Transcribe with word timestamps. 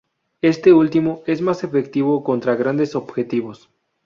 Este 0.41 0.73
último 0.73 1.21
es 1.27 1.41
más 1.41 1.63
efectivo 1.63 2.23
contra 2.23 2.55
grandes 2.55 2.95
objetivos. 2.95 3.69